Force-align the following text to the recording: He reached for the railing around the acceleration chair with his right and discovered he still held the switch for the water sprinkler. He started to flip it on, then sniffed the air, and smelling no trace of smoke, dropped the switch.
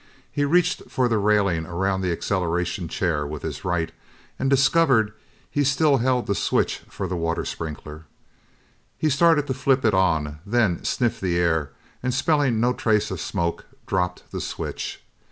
He 0.31 0.45
reached 0.45 0.89
for 0.89 1.07
the 1.07 1.19
railing 1.19 1.67
around 1.67 2.01
the 2.01 2.11
acceleration 2.11 2.87
chair 2.87 3.23
with 3.27 3.43
his 3.43 3.63
right 3.63 3.91
and 4.39 4.49
discovered 4.49 5.13
he 5.47 5.63
still 5.63 5.97
held 5.99 6.25
the 6.25 6.33
switch 6.33 6.79
for 6.89 7.05
the 7.07 7.15
water 7.15 7.45
sprinkler. 7.45 8.05
He 8.97 9.11
started 9.11 9.45
to 9.45 9.53
flip 9.53 9.85
it 9.85 9.93
on, 9.93 10.39
then 10.43 10.83
sniffed 10.83 11.21
the 11.21 11.37
air, 11.37 11.69
and 12.01 12.15
smelling 12.15 12.59
no 12.59 12.73
trace 12.73 13.11
of 13.11 13.21
smoke, 13.21 13.65
dropped 13.85 14.23
the 14.31 14.41
switch. 14.41 15.03